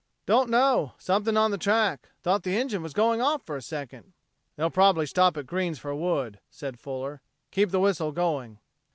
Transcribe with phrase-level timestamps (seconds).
[0.25, 0.93] "Don't know.
[0.97, 2.09] Something on the track.
[2.23, 4.13] Thought the engine was going off for a second."
[4.55, 7.21] "They'll probably stop at Green's for wood," said Fuller.
[7.51, 8.57] "Keep the whistle going."